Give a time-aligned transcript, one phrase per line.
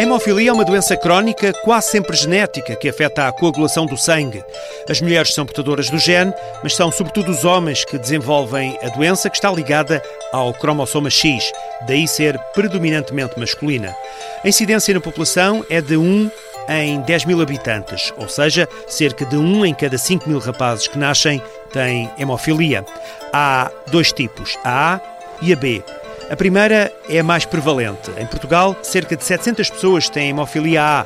[0.00, 4.42] A hemofilia é uma doença crónica, quase sempre genética, que afeta a coagulação do sangue.
[4.88, 6.32] As mulheres são portadoras do gene,
[6.62, 10.02] mas são sobretudo os homens que desenvolvem a doença que está ligada
[10.32, 11.52] ao cromossoma X,
[11.86, 13.94] daí ser predominantemente masculina.
[14.42, 16.30] A incidência na população é de 1
[16.70, 20.96] em 10 mil habitantes, ou seja, cerca de 1 em cada 5 mil rapazes que
[20.96, 21.42] nascem
[21.74, 22.86] têm hemofilia.
[23.34, 25.00] Há dois tipos, a A
[25.42, 25.84] e a B.
[26.30, 28.08] A primeira é a mais prevalente.
[28.16, 31.00] Em Portugal, cerca de 700 pessoas têm hemofilia A.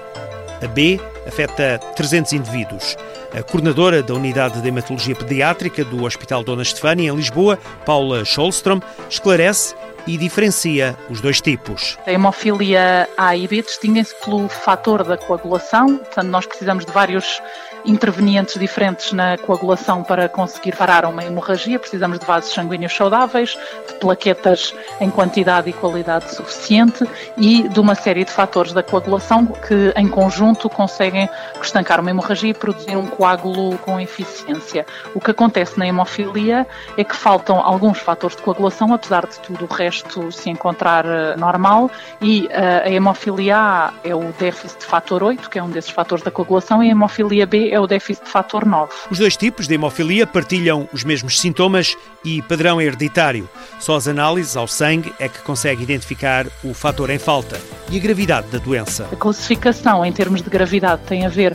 [0.63, 2.95] A B afeta 300 indivíduos.
[3.33, 8.81] A coordenadora da Unidade de Hematologia Pediátrica do Hospital Dona Estefânia, em Lisboa, Paula Scholstrom,
[9.09, 9.75] esclarece
[10.07, 11.99] e diferencia os dois tipos.
[12.07, 17.41] A hemofilia A e B distinguem-se pelo fator da coagulação, portanto, nós precisamos de vários
[17.85, 21.79] intervenientes diferentes na coagulação para conseguir parar uma hemorragia.
[21.79, 27.05] Precisamos de vasos sanguíneos saudáveis, de plaquetas em quantidade e qualidade suficiente
[27.37, 31.29] e de uma série de fatores da coagulação que, em conjunto, conseguem
[31.63, 34.87] estancar uma hemorragia e produzir um coágulo com eficiência.
[35.15, 39.65] O que acontece na hemofilia é que faltam alguns fatores de coagulação, apesar de tudo
[39.65, 44.87] o resto se encontrar eh, normal, e uh, a hemofilia A é o déficit de
[44.87, 47.87] fator 8, que é um desses fatores da coagulação, e a hemofilia B é o
[47.87, 48.93] déficit de fator 9.
[49.11, 53.49] Os dois tipos de hemofilia partilham os mesmos sintomas e padrão hereditário.
[53.81, 58.01] Só as análises ao sangue é que consegue identificar o fator em falta e a
[58.01, 59.09] gravidade da doença.
[59.13, 61.53] A classificação em termos de gravidade tem a ver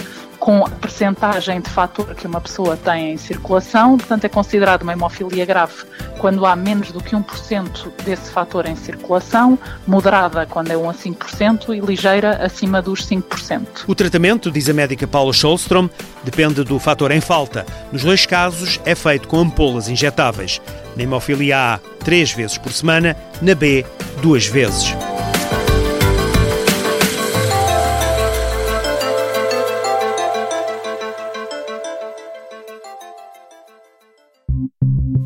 [0.50, 4.94] com a percentagem de fator que uma pessoa tem em circulação, portanto é considerado uma
[4.94, 5.76] hemofilia grave
[6.18, 10.94] quando há menos do que 1% desse fator em circulação, moderada quando é 1 a
[10.96, 13.84] 5% e ligeira acima dos 5%.
[13.86, 15.88] O tratamento, diz a médica Paula Scholstrom,
[16.24, 17.64] depende do fator em falta.
[17.92, 20.60] Nos dois casos é feito com ampolas injetáveis.
[20.96, 23.86] Na hemofilia A, três vezes por semana, na B,
[24.20, 24.96] duas vezes.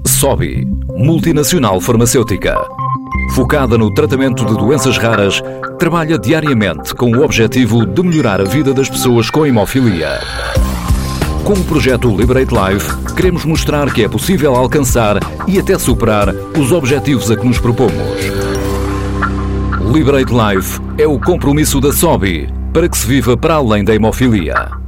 [0.06, 2.56] Sobi, multinacional farmacêutica.
[3.34, 5.42] Focada no tratamento de doenças raras,
[5.78, 10.20] trabalha diariamente com o objetivo de melhorar a vida das pessoas com hemofilia.
[11.44, 15.18] Com o projeto Liberate Life, queremos mostrar que é possível alcançar
[15.48, 17.94] e até superar os objetivos a que nos propomos.
[19.92, 24.83] Liberate Life é o compromisso da SOBI para que se viva para além da hemofilia.